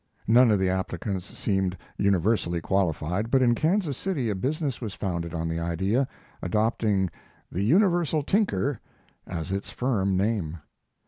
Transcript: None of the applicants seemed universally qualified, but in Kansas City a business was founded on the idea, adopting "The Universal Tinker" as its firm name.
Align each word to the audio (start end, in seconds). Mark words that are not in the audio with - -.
None 0.25 0.49
of 0.49 0.57
the 0.57 0.67
applicants 0.71 1.27
seemed 1.37 1.77
universally 1.95 2.59
qualified, 2.59 3.29
but 3.29 3.43
in 3.43 3.53
Kansas 3.53 3.95
City 3.95 4.31
a 4.31 4.33
business 4.35 4.81
was 4.81 4.95
founded 4.95 5.31
on 5.31 5.47
the 5.47 5.59
idea, 5.59 6.07
adopting 6.41 7.11
"The 7.51 7.61
Universal 7.61 8.23
Tinker" 8.23 8.79
as 9.27 9.51
its 9.51 9.69
firm 9.69 10.17
name. 10.17 10.57